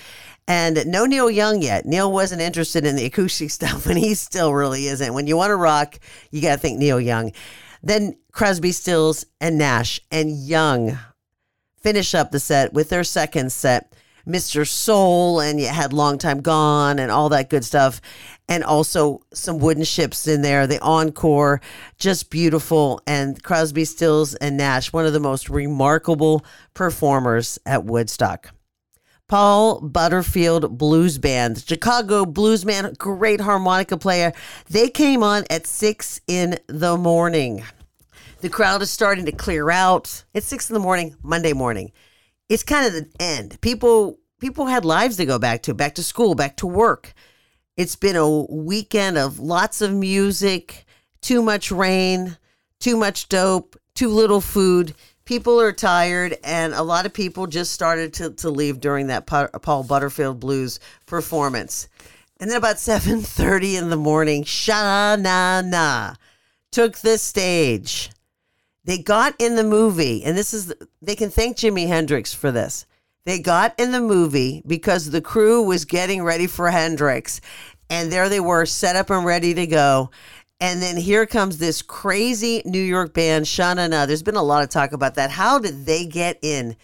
And 0.48 0.86
no 0.86 1.08
Neil 1.08 1.32
Young 1.32 1.64
yet. 1.64 1.88
Neil 1.88 2.12
wasn't 2.12 2.44
interested 2.44 2.86
in 2.86 2.96
the 2.96 3.06
acoustic 3.06 3.50
stuff, 3.50 3.88
and 3.88 3.98
he 3.98 4.14
still 4.14 4.54
really 4.54 4.86
isn't. 4.86 5.16
When 5.16 5.26
you 5.26 5.38
want 5.38 5.50
to 5.50 5.56
rock, 5.56 5.98
you 6.30 6.40
got 6.40 6.52
to 6.52 6.60
think 6.60 6.78
Neil 6.78 7.02
Young. 7.02 7.32
Then 7.82 8.16
Crosby, 8.32 8.74
Stills, 8.74 9.26
and 9.42 9.58
Nash 9.58 10.02
and 10.12 10.30
Young 10.30 11.00
finish 11.82 12.14
up 12.14 12.30
the 12.30 12.40
set 12.40 12.74
with 12.74 12.90
their 12.90 13.04
second 13.04 13.52
set. 13.52 13.92
Mr. 14.28 14.68
Soul 14.68 15.40
and 15.40 15.60
you 15.60 15.68
had 15.68 15.94
Long 15.94 16.18
Time 16.18 16.42
Gone 16.42 17.00
and 17.00 17.10
all 17.10 17.30
that 17.30 17.50
good 17.50 17.64
stuff. 17.64 18.02
And 18.50 18.64
also 18.64 19.22
some 19.34 19.60
wooden 19.60 19.84
ships 19.84 20.28
in 20.28 20.42
there, 20.42 20.68
the 20.68 20.82
encore, 20.82 21.62
just 21.98 22.30
beautiful. 22.30 23.02
And 23.08 23.42
Crosby, 23.42 23.86
Stills, 23.86 24.36
and 24.36 24.58
Nash, 24.58 24.94
one 24.94 25.06
of 25.06 25.14
the 25.14 25.20
most 25.20 25.50
remarkable 25.50 26.46
performers 26.74 27.58
at 27.66 27.86
Woodstock. 27.86 28.52
Paul 29.28 29.82
Butterfield 29.82 30.78
Blues 30.78 31.18
Band, 31.18 31.62
Chicago 31.68 32.26
blues 32.26 32.64
man, 32.64 32.94
great 32.98 33.42
harmonica 33.42 33.98
player. 33.98 34.32
They 34.70 34.88
came 34.88 35.22
on 35.22 35.44
at 35.50 35.68
six 35.68 36.22
in 36.28 36.58
the 36.68 36.96
morning. 36.96 37.64
The 38.40 38.48
crowd 38.48 38.82
is 38.82 38.90
starting 38.90 39.26
to 39.26 39.34
clear 39.34 39.70
out. 39.70 40.24
It's 40.34 40.48
six 40.48 40.70
in 40.70 40.76
the 40.76 40.80
morning, 40.80 41.18
Monday 41.24 41.52
morning 41.52 41.92
it's 42.50 42.64
kind 42.64 42.86
of 42.86 42.94
the 42.94 43.10
end. 43.20 43.60
People 43.62 44.20
people 44.40 44.68
had 44.68 44.86
lives 44.86 45.18
to 45.18 45.26
go 45.26 45.40
back 45.40 45.64
to, 45.64 45.74
back 45.74 45.96
to 45.96 46.04
school, 46.04 46.36
back 46.36 46.58
to 46.58 46.68
work. 46.68 47.14
It's 47.76 47.96
been 47.96 48.16
a 48.16 48.42
weekend 48.42 49.18
of 49.18 49.40
lots 49.40 49.82
of 49.82 49.94
music, 49.94 50.86
too 51.22 51.42
much 51.42 51.72
rain, 51.72 52.38
too 52.80 52.98
much 52.98 53.30
dope, 53.30 53.76
too 53.96 54.10
little 54.10 54.42
food. 54.42 54.96
People 55.26 55.60
are 55.60 55.74
tired, 55.74 56.38
and 56.44 56.74
a 56.74 56.84
lot 56.84 57.06
of 57.06 57.14
people 57.14 57.48
just 57.48 57.72
started 57.72 58.14
to, 58.14 58.32
to 58.32 58.50
leave 58.50 58.80
during 58.80 59.08
that 59.08 59.28
Paul 59.28 59.84
Butterfield 59.84 60.40
Blues 60.40 60.80
performance. 61.06 61.88
And 62.40 62.50
then 62.50 62.58
about 62.58 62.76
7:30 62.78 63.78
in 63.78 63.90
the 63.90 63.98
morning, 63.98 64.44
Sha 64.44 65.16
Na 65.18 65.62
Na 65.62 66.16
took 66.72 66.98
the 66.98 67.18
stage. 67.18 68.12
They 68.88 68.98
got 68.98 69.36
in 69.38 69.56
the 69.56 69.66
movie, 69.66 70.24
and 70.24 70.38
this 70.38 70.54
is 70.54 70.74
they 71.02 71.16
can 71.18 71.30
thank 71.30 71.58
Jimi 71.58 71.88
Hendrix 71.88 72.34
for 72.34 72.54
this. 72.54 72.86
They 73.26 73.38
got 73.38 73.78
in 73.78 73.92
the 73.92 74.00
movie 74.00 74.64
because 74.66 75.12
the 75.12 75.20
crew 75.20 75.62
was 75.62 75.84
getting 75.84 76.24
ready 76.24 76.48
for 76.48 76.72
Hendrix, 76.72 77.42
and 77.90 78.10
there 78.10 78.30
they 78.30 78.40
were, 78.40 78.66
set 78.66 78.96
up 78.96 79.10
and 79.10 79.26
ready 79.26 79.54
to 79.56 79.68
go. 79.68 80.10
And 80.62 80.82
then 80.82 80.96
here 80.96 81.26
comes 81.26 81.58
this 81.58 81.82
crazy 81.82 82.62
New 82.64 82.82
York 82.82 83.14
band, 83.14 83.46
Sha 83.46 83.74
Na 83.74 83.88
Na. 83.88 84.06
There's 84.06 84.24
been 84.24 84.38
a 84.38 84.42
lot 84.42 84.64
of 84.64 84.70
talk 84.70 84.94
about 84.94 85.16
that. 85.16 85.32
How 85.32 85.60
did 85.60 85.86
they 85.86 86.06
get 86.06 86.40
in? 86.42 86.78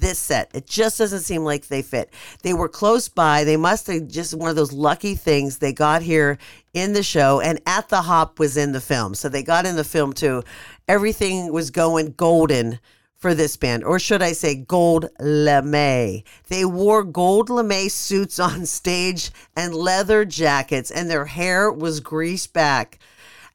This 0.00 0.18
set. 0.18 0.50
It 0.54 0.66
just 0.66 0.98
doesn't 0.98 1.20
seem 1.20 1.44
like 1.44 1.66
they 1.66 1.82
fit. 1.82 2.12
They 2.42 2.54
were 2.54 2.68
close 2.68 3.08
by. 3.08 3.44
They 3.44 3.56
must 3.56 3.86
have 3.86 4.08
just 4.08 4.34
one 4.34 4.50
of 4.50 4.56
those 4.56 4.72
lucky 4.72 5.14
things 5.14 5.58
they 5.58 5.72
got 5.72 6.02
here 6.02 6.38
in 6.74 6.92
the 6.92 7.02
show 7.02 7.40
and 7.40 7.60
at 7.66 7.88
the 7.88 8.02
hop 8.02 8.38
was 8.38 8.56
in 8.56 8.72
the 8.72 8.80
film. 8.80 9.14
So 9.14 9.28
they 9.28 9.42
got 9.42 9.66
in 9.66 9.76
the 9.76 9.84
film 9.84 10.12
too. 10.12 10.42
Everything 10.88 11.52
was 11.52 11.70
going 11.70 12.12
golden 12.16 12.78
for 13.16 13.34
this 13.34 13.56
band, 13.56 13.82
or 13.82 13.98
should 13.98 14.22
I 14.22 14.32
say 14.32 14.54
gold 14.54 15.08
lame. 15.18 16.22
They 16.48 16.64
wore 16.64 17.02
gold 17.02 17.48
lame 17.48 17.88
suits 17.88 18.38
on 18.38 18.66
stage 18.66 19.30
and 19.56 19.74
leather 19.74 20.24
jackets, 20.24 20.90
and 20.90 21.10
their 21.10 21.24
hair 21.24 21.72
was 21.72 22.00
greased 22.00 22.52
back. 22.52 22.98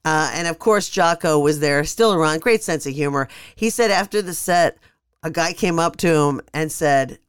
Uh, 0.03 0.31
and 0.33 0.47
of 0.47 0.57
course, 0.57 0.89
Jocko 0.89 1.39
was 1.39 1.59
there, 1.59 1.83
still 1.83 2.11
around, 2.11 2.41
great 2.41 2.63
sense 2.63 2.87
of 2.87 2.93
humor. 2.93 3.27
He 3.55 3.69
said 3.69 3.91
after 3.91 4.21
the 4.21 4.33
set, 4.33 4.77
a 5.23 5.31
guy 5.31 5.53
came 5.53 5.79
up 5.79 5.97
to 5.97 6.13
him 6.13 6.41
and 6.53 6.71
said, 6.71 7.19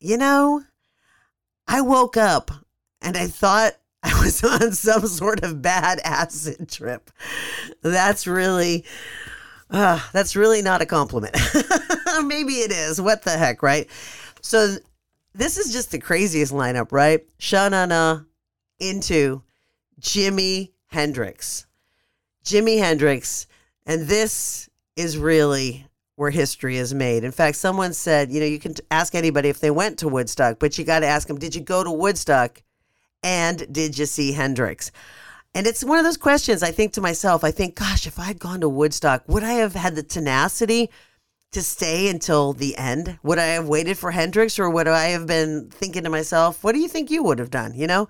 You 0.00 0.16
know, 0.16 0.62
I 1.66 1.80
woke 1.80 2.16
up 2.16 2.50
and 3.00 3.16
I 3.16 3.26
thought 3.26 3.74
I 4.02 4.18
was 4.20 4.42
on 4.44 4.72
some 4.72 5.06
sort 5.06 5.42
of 5.42 5.60
bad 5.60 6.00
acid 6.04 6.68
trip. 6.68 7.10
That's 7.82 8.26
really. 8.26 8.84
Uh, 9.70 10.00
that's 10.12 10.34
really 10.34 10.62
not 10.62 10.80
a 10.80 10.86
compliment. 10.86 11.36
Maybe 12.24 12.54
it 12.54 12.72
is. 12.72 13.02
What 13.02 13.22
the 13.22 13.36
heck, 13.36 13.62
right? 13.62 13.86
So 14.40 14.76
this 15.34 15.58
is 15.58 15.74
just 15.74 15.90
the 15.90 15.98
craziest 15.98 16.54
lineup, 16.54 16.90
right? 16.90 17.26
Sha 17.38 17.68
Na 17.68 17.84
Na 17.84 18.20
into 18.80 19.42
Jimi 20.00 20.72
Hendrix. 20.86 21.66
Jimi 22.44 22.78
Hendrix. 22.78 23.46
And 23.84 24.06
this 24.06 24.70
is 24.96 25.18
really 25.18 25.86
where 26.18 26.30
history 26.30 26.76
is 26.76 26.92
made. 26.92 27.22
In 27.22 27.30
fact, 27.30 27.56
someone 27.56 27.92
said, 27.92 28.32
you 28.32 28.40
know, 28.40 28.46
you 28.46 28.58
can 28.58 28.74
ask 28.90 29.14
anybody 29.14 29.50
if 29.50 29.60
they 29.60 29.70
went 29.70 29.98
to 29.98 30.08
Woodstock, 30.08 30.58
but 30.58 30.76
you 30.76 30.84
got 30.84 31.00
to 31.00 31.06
ask 31.06 31.28
them, 31.28 31.38
did 31.38 31.54
you 31.54 31.60
go 31.60 31.84
to 31.84 31.92
Woodstock 31.92 32.60
and 33.22 33.72
did 33.72 33.96
you 33.96 34.04
see 34.04 34.32
Hendrix? 34.32 34.90
And 35.54 35.64
it's 35.64 35.84
one 35.84 35.96
of 35.96 36.04
those 36.04 36.16
questions 36.16 36.64
I 36.64 36.72
think 36.72 36.92
to 36.94 37.00
myself, 37.00 37.44
I 37.44 37.52
think, 37.52 37.76
gosh, 37.76 38.04
if 38.04 38.18
I 38.18 38.24
had 38.24 38.40
gone 38.40 38.60
to 38.62 38.68
Woodstock, 38.68 39.22
would 39.28 39.44
I 39.44 39.52
have 39.52 39.74
had 39.74 39.94
the 39.94 40.02
tenacity 40.02 40.90
to 41.52 41.62
stay 41.62 42.08
until 42.08 42.52
the 42.52 42.76
end? 42.76 43.20
Would 43.22 43.38
I 43.38 43.46
have 43.46 43.68
waited 43.68 43.96
for 43.96 44.10
Hendrix 44.10 44.58
or 44.58 44.68
would 44.68 44.88
I 44.88 45.10
have 45.10 45.28
been 45.28 45.70
thinking 45.70 46.02
to 46.02 46.10
myself, 46.10 46.64
what 46.64 46.72
do 46.72 46.80
you 46.80 46.88
think 46.88 47.12
you 47.12 47.22
would 47.22 47.38
have 47.38 47.50
done? 47.50 47.74
You 47.74 47.86
know, 47.86 48.08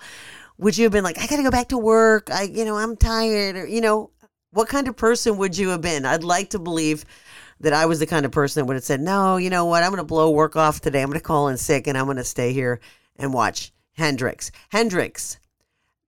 would 0.56 0.78
you 0.78 0.84
have 0.84 0.92
been 0.92 1.04
like, 1.04 1.18
I 1.18 1.26
got 1.26 1.36
to 1.36 1.42
go 1.42 1.50
back 1.50 1.68
to 1.68 1.78
work. 1.78 2.30
I, 2.30 2.44
you 2.44 2.64
know, 2.64 2.78
I'm 2.78 2.96
tired 2.96 3.54
or, 3.56 3.66
you 3.66 3.82
know, 3.82 4.10
what 4.52 4.68
kind 4.68 4.88
of 4.88 4.96
person 4.96 5.36
would 5.36 5.58
you 5.58 5.68
have 5.68 5.82
been? 5.82 6.06
I'd 6.06 6.24
like 6.24 6.48
to 6.50 6.58
believe 6.58 7.04
that 7.60 7.72
I 7.72 7.86
was 7.86 7.98
the 7.98 8.06
kind 8.06 8.24
of 8.24 8.32
person 8.32 8.60
that 8.60 8.66
would 8.66 8.76
have 8.76 8.84
said, 8.84 9.00
no, 9.00 9.36
you 9.36 9.50
know 9.50 9.64
what? 9.64 9.82
I'm 9.82 9.90
going 9.90 9.98
to 9.98 10.04
blow 10.04 10.30
work 10.30 10.56
off 10.56 10.80
today. 10.80 11.02
I'm 11.02 11.08
going 11.08 11.18
to 11.18 11.24
call 11.24 11.48
in 11.48 11.56
sick 11.56 11.86
and 11.86 11.98
I'm 11.98 12.04
going 12.04 12.16
to 12.16 12.24
stay 12.24 12.52
here 12.52 12.80
and 13.16 13.32
watch 13.32 13.72
Hendrix. 13.92 14.50
Hendrix, 14.70 15.38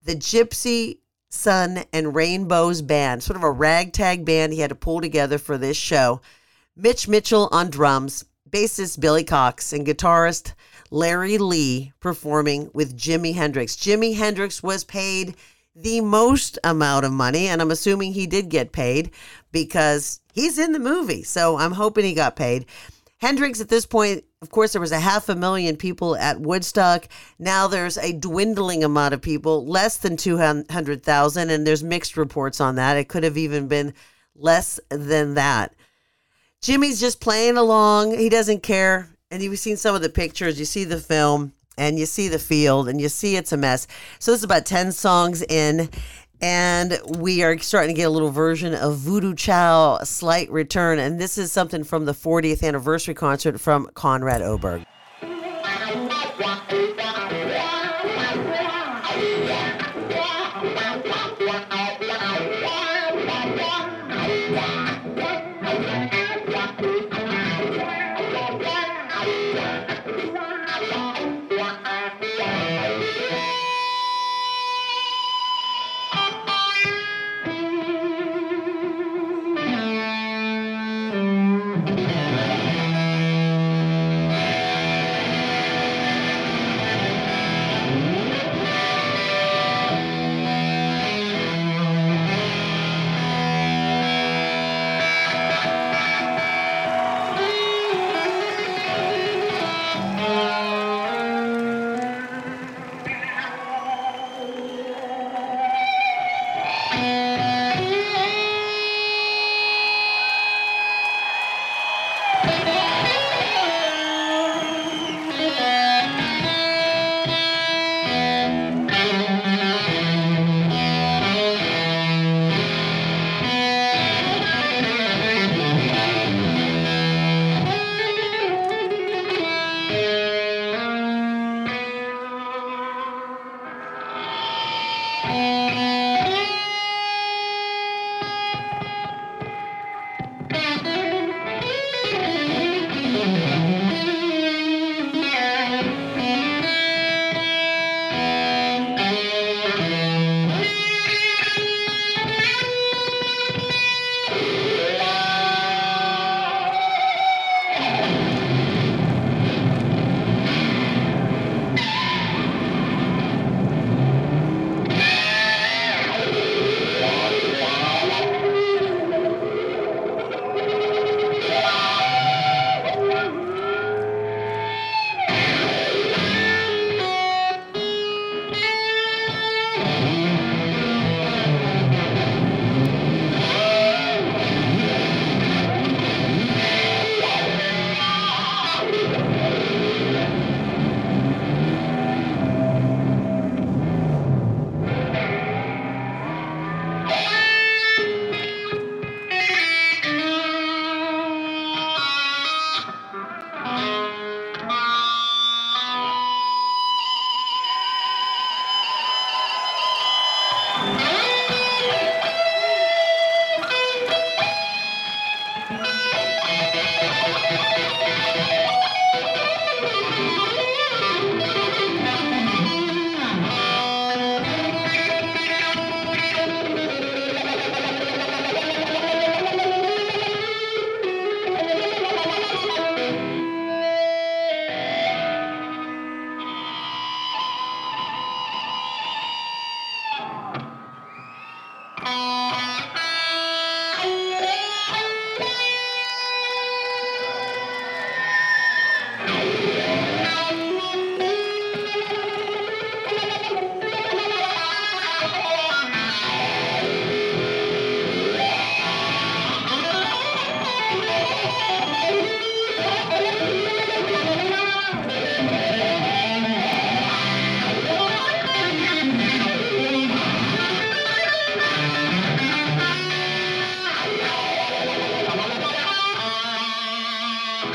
the 0.03 0.15
Gypsy 0.15 0.99
Sun 1.29 1.83
and 1.93 2.15
Rainbows 2.15 2.81
band, 2.81 3.23
sort 3.23 3.37
of 3.37 3.43
a 3.43 3.51
ragtag 3.51 4.25
band 4.25 4.53
he 4.53 4.59
had 4.59 4.69
to 4.69 4.75
pull 4.75 5.01
together 5.01 5.37
for 5.37 5.57
this 5.57 5.77
show. 5.77 6.21
Mitch 6.75 7.07
Mitchell 7.07 7.49
on 7.51 7.69
drums, 7.69 8.25
bassist 8.49 8.99
Billy 8.99 9.23
Cox, 9.23 9.73
and 9.73 9.85
guitarist 9.85 10.53
Larry 10.89 11.37
Lee 11.37 11.91
performing 11.99 12.69
with 12.73 12.97
Jimi 12.97 13.33
Hendrix. 13.35 13.75
Jimi 13.75 14.15
Hendrix 14.15 14.63
was 14.63 14.83
paid 14.83 15.35
the 15.75 16.01
most 16.01 16.59
amount 16.63 17.05
of 17.05 17.11
money, 17.11 17.47
and 17.47 17.61
I'm 17.61 17.71
assuming 17.71 18.13
he 18.13 18.27
did 18.27 18.49
get 18.49 18.71
paid 18.71 19.11
because 19.51 20.20
he's 20.33 20.57
in 20.57 20.71
the 20.71 20.79
movie. 20.79 21.23
So 21.23 21.57
I'm 21.57 21.71
hoping 21.71 22.05
he 22.05 22.13
got 22.13 22.35
paid. 22.35 22.65
Hendrix, 23.17 23.61
at 23.61 23.69
this 23.69 23.85
point, 23.85 24.23
of 24.41 24.49
course, 24.49 24.73
there 24.73 24.81
was 24.81 24.91
a 24.91 24.99
half 24.99 25.29
a 25.29 25.35
million 25.35 25.77
people 25.77 26.15
at 26.15 26.41
Woodstock. 26.41 27.07
Now 27.37 27.67
there's 27.67 27.97
a 27.97 28.13
dwindling 28.13 28.83
amount 28.83 29.13
of 29.13 29.21
people, 29.21 29.67
less 29.67 29.97
than 29.97 30.17
200,000, 30.17 31.49
and 31.51 31.67
there's 31.67 31.83
mixed 31.83 32.17
reports 32.17 32.59
on 32.59 32.75
that. 32.75 32.97
It 32.97 33.09
could 33.09 33.23
have 33.23 33.37
even 33.37 33.67
been 33.67 33.93
less 34.35 34.79
than 34.89 35.35
that. 35.35 35.75
Jimi's 36.61 36.99
just 36.99 37.21
playing 37.21 37.57
along. 37.57 38.17
He 38.17 38.29
doesn't 38.29 38.63
care. 38.63 39.09
And 39.29 39.41
you've 39.41 39.59
seen 39.59 39.77
some 39.77 39.95
of 39.95 40.01
the 40.01 40.09
pictures, 40.09 40.59
you 40.59 40.65
see 40.65 40.83
the 40.83 40.99
film 40.99 41.53
and 41.77 41.97
you 41.97 42.05
see 42.05 42.27
the 42.27 42.39
field 42.39 42.89
and 42.89 42.99
you 42.99 43.07
see 43.07 43.35
it's 43.35 43.51
a 43.51 43.57
mess. 43.57 43.87
So 44.19 44.31
this 44.31 44.39
is 44.39 44.43
about 44.43 44.65
10 44.65 44.91
songs 44.91 45.41
in. 45.41 45.89
And 46.41 46.99
we 47.05 47.43
are 47.43 47.57
starting 47.59 47.95
to 47.95 47.99
get 47.99 48.07
a 48.07 48.09
little 48.09 48.31
version 48.31 48.73
of 48.73 48.97
Voodoo 48.97 49.35
Child 49.35 50.07
Slight 50.07 50.49
Return. 50.49 50.97
And 50.97 51.19
this 51.19 51.37
is 51.37 51.51
something 51.51 51.83
from 51.83 52.05
the 52.05 52.13
40th 52.13 52.63
anniversary 52.63 53.13
concert 53.13 53.59
from 53.59 53.87
Conrad 53.93 54.41
Oberg. 54.41 54.83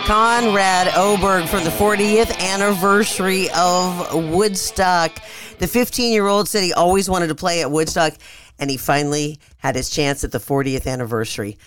Conrad 0.07 0.87
Oberg 0.95 1.49
for 1.49 1.59
the 1.59 1.71
40th 1.71 2.39
anniversary 2.39 3.49
of 3.57 4.15
Woodstock. 4.31 5.21
The 5.59 5.67
15 5.67 6.13
year 6.13 6.29
old 6.29 6.49
said 6.49 6.63
he 6.63 6.73
always 6.73 7.11
wanted 7.11 7.27
to 7.27 7.35
play 7.35 7.61
at 7.61 7.73
Woodstock, 7.73 8.13
and 8.61 8.71
he 8.71 8.77
finally 8.77 9.41
had 9.57 9.75
his 9.75 9.91
chance 9.91 10.23
at 10.23 10.31
the 10.31 10.39
40th 10.39 10.87
anniversary. 10.87 11.59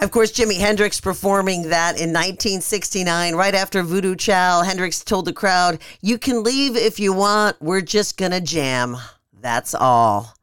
Of 0.00 0.10
course, 0.10 0.32
Jimi 0.32 0.58
Hendrix 0.58 1.02
performing 1.02 1.68
that 1.68 1.96
in 1.96 2.14
1969, 2.14 3.34
right 3.34 3.54
after 3.54 3.82
Voodoo 3.82 4.16
Child. 4.16 4.64
Hendrix 4.64 5.04
told 5.04 5.26
the 5.26 5.34
crowd, 5.34 5.78
You 6.00 6.16
can 6.16 6.42
leave 6.42 6.78
if 6.78 6.98
you 6.98 7.12
want. 7.12 7.60
We're 7.60 7.82
just 7.82 8.16
to 8.16 8.40
jam. 8.40 8.96
That's 9.38 9.74
all. 9.74 10.35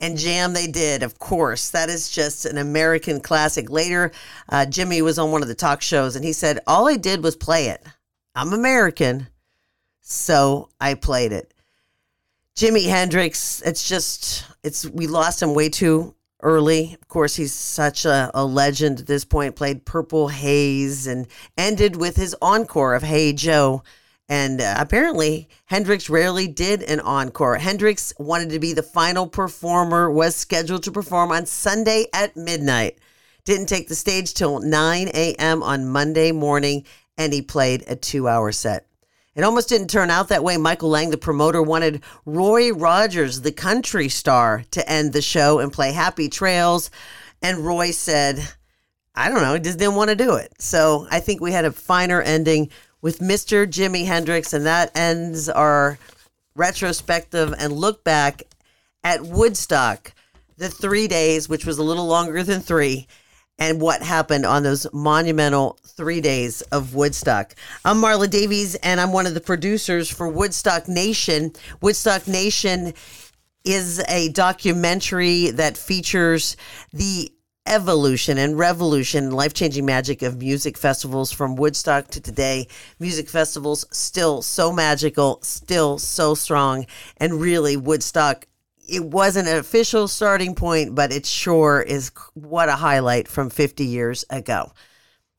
And 0.00 0.16
jam 0.16 0.52
they 0.52 0.68
did, 0.68 1.02
of 1.02 1.18
course. 1.18 1.70
That 1.70 1.88
is 1.88 2.08
just 2.08 2.44
an 2.44 2.58
American 2.58 3.20
classic. 3.20 3.68
Later, 3.68 4.12
uh, 4.48 4.66
Jimi 4.68 5.02
was 5.02 5.18
on 5.18 5.32
one 5.32 5.42
of 5.42 5.48
the 5.48 5.54
talk 5.54 5.82
shows 5.82 6.14
and 6.14 6.24
he 6.24 6.32
said, 6.32 6.60
All 6.66 6.88
I 6.88 6.96
did 6.96 7.22
was 7.22 7.34
play 7.34 7.66
it. 7.68 7.84
I'm 8.34 8.52
American, 8.52 9.28
so 10.00 10.68
I 10.80 10.94
played 10.94 11.32
it. 11.32 11.52
Jimi 12.54 12.88
Hendrix, 12.88 13.60
it's 13.62 13.88
just, 13.88 14.44
it's, 14.62 14.84
we 14.86 15.06
lost 15.06 15.42
him 15.42 15.54
way 15.54 15.68
too 15.68 16.14
early. 16.42 16.94
Of 17.00 17.08
course, 17.08 17.34
he's 17.34 17.52
such 17.52 18.04
a, 18.04 18.30
a 18.34 18.44
legend 18.44 19.00
at 19.00 19.06
this 19.06 19.24
point, 19.24 19.56
played 19.56 19.84
Purple 19.84 20.28
Haze 20.28 21.06
and 21.06 21.26
ended 21.56 21.96
with 21.96 22.16
his 22.16 22.36
encore 22.40 22.94
of 22.94 23.02
Hey 23.02 23.32
Joe. 23.32 23.82
And 24.28 24.60
uh, 24.60 24.74
apparently, 24.76 25.48
Hendrix 25.66 26.10
rarely 26.10 26.46
did 26.46 26.82
an 26.82 27.00
encore. 27.00 27.56
Hendrix 27.56 28.12
wanted 28.18 28.50
to 28.50 28.58
be 28.58 28.74
the 28.74 28.82
final 28.82 29.26
performer, 29.26 30.10
was 30.10 30.36
scheduled 30.36 30.82
to 30.82 30.92
perform 30.92 31.32
on 31.32 31.46
Sunday 31.46 32.06
at 32.12 32.36
midnight. 32.36 32.98
Didn't 33.44 33.66
take 33.66 33.88
the 33.88 33.94
stage 33.94 34.34
till 34.34 34.60
9 34.60 35.08
a.m. 35.14 35.62
on 35.62 35.88
Monday 35.88 36.32
morning, 36.32 36.84
and 37.16 37.32
he 37.32 37.40
played 37.40 37.84
a 37.86 37.96
two 37.96 38.28
hour 38.28 38.52
set. 38.52 38.86
It 39.34 39.44
almost 39.44 39.68
didn't 39.68 39.88
turn 39.88 40.10
out 40.10 40.28
that 40.28 40.44
way. 40.44 40.56
Michael 40.56 40.90
Lang, 40.90 41.10
the 41.10 41.16
promoter, 41.16 41.62
wanted 41.62 42.02
Roy 42.26 42.72
Rogers, 42.72 43.40
the 43.40 43.52
country 43.52 44.08
star, 44.08 44.64
to 44.72 44.86
end 44.90 45.12
the 45.12 45.22
show 45.22 45.60
and 45.60 45.72
play 45.72 45.92
Happy 45.92 46.28
Trails. 46.28 46.90
And 47.40 47.58
Roy 47.58 47.92
said, 47.92 48.46
I 49.14 49.28
don't 49.28 49.42
know, 49.42 49.56
just 49.56 49.78
didn't 49.78 49.94
want 49.94 50.10
to 50.10 50.16
do 50.16 50.34
it. 50.34 50.52
So 50.60 51.06
I 51.10 51.20
think 51.20 51.40
we 51.40 51.52
had 51.52 51.64
a 51.64 51.72
finer 51.72 52.20
ending 52.20 52.70
with 53.00 53.20
Mr. 53.20 53.66
Jimi 53.66 54.06
Hendrix, 54.06 54.52
and 54.52 54.66
that 54.66 54.96
ends 54.96 55.48
our 55.48 55.98
retrospective 56.54 57.54
and 57.58 57.72
look 57.72 58.02
back 58.04 58.42
at 59.04 59.22
Woodstock, 59.22 60.12
the 60.56 60.68
three 60.68 61.06
days, 61.06 61.48
which 61.48 61.64
was 61.64 61.78
a 61.78 61.84
little 61.84 62.06
longer 62.06 62.42
than 62.42 62.60
three, 62.60 63.06
and 63.58 63.80
what 63.80 64.02
happened 64.02 64.44
on 64.44 64.62
those 64.62 64.86
monumental 64.92 65.78
three 65.84 66.20
days 66.20 66.62
of 66.62 66.94
Woodstock. 66.94 67.54
I'm 67.84 68.00
Marla 68.00 68.28
Davies, 68.28 68.74
and 68.76 69.00
I'm 69.00 69.12
one 69.12 69.26
of 69.26 69.34
the 69.34 69.40
producers 69.40 70.10
for 70.10 70.28
Woodstock 70.28 70.88
Nation. 70.88 71.52
Woodstock 71.80 72.26
Nation 72.26 72.94
is 73.64 74.02
a 74.08 74.30
documentary 74.30 75.50
that 75.50 75.76
features 75.76 76.56
the 76.92 77.30
evolution 77.68 78.38
and 78.38 78.58
revolution 78.58 79.30
life 79.30 79.52
changing 79.52 79.84
magic 79.84 80.22
of 80.22 80.38
music 80.38 80.78
festivals 80.78 81.30
from 81.30 81.54
Woodstock 81.54 82.08
to 82.08 82.20
today. 82.20 82.66
Music 82.98 83.28
festivals 83.28 83.84
still 83.90 84.40
so 84.40 84.72
magical, 84.72 85.38
still 85.42 85.98
so 85.98 86.34
strong, 86.34 86.86
and 87.18 87.40
really 87.40 87.76
Woodstock. 87.76 88.46
It 88.88 89.04
wasn't 89.04 89.48
an 89.48 89.58
official 89.58 90.08
starting 90.08 90.54
point, 90.54 90.94
but 90.94 91.12
it 91.12 91.26
sure 91.26 91.82
is 91.82 92.10
what 92.32 92.70
a 92.70 92.76
highlight 92.76 93.28
from 93.28 93.50
50 93.50 93.84
years 93.84 94.24
ago. 94.30 94.72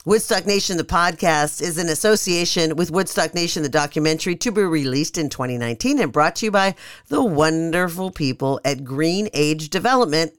Woodstock 0.06 0.46
Nation, 0.46 0.78
the 0.78 0.84
podcast, 0.84 1.62
is 1.62 1.78
in 1.78 1.89
association 1.89 2.76
with 2.76 2.89
Woodstock 2.89 3.34
Nation, 3.34 3.63
the 3.63 3.70
documentary, 3.70 4.36
to 4.38 4.52
be 4.52 4.62
released 4.62 5.18
in 5.18 5.30
2019 5.30 6.00
and 6.00 6.12
brought 6.12 6.38
to 6.38 6.46
you 6.46 6.52
by 6.52 6.76
the 7.08 7.24
wonderful 7.24 8.10
people 8.10 8.62
at 8.63 8.86
Green 8.86 9.30
Age 9.34 9.70
Development 9.70 10.32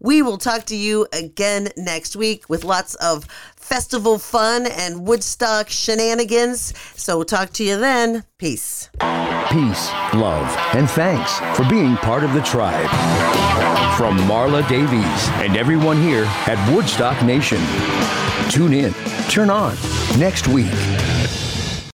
we 0.00 0.22
will 0.22 0.38
talk 0.38 0.64
to 0.66 0.76
you 0.76 1.06
again 1.12 1.68
next 1.76 2.16
week 2.16 2.48
with 2.48 2.64
lots 2.64 2.94
of 2.96 3.24
festival 3.56 4.18
fun 4.18 4.66
and 4.66 5.06
Woodstock 5.06 5.70
shenanigans. 5.70 6.74
So 6.96 7.16
we'll 7.16 7.24
talk 7.24 7.52
to 7.54 7.64
you 7.64 7.78
then. 7.78 8.24
Peace. 8.38 8.90
Peace, 9.50 9.90
love, 10.14 10.56
and 10.74 10.90
thanks 10.90 11.38
for 11.56 11.68
being 11.68 11.96
part 11.96 12.24
of 12.24 12.32
the 12.32 12.42
tribe. 12.42 12.88
From 13.96 14.16
Marla 14.18 14.66
Davies 14.68 15.28
and 15.44 15.56
everyone 15.56 16.00
here 16.00 16.24
at 16.46 16.74
Woodstock 16.74 17.22
Nation. 17.24 17.60
Tune 18.50 18.72
in, 18.72 18.92
turn 19.28 19.50
on 19.50 19.76
next 20.18 20.48
week. 20.48 20.72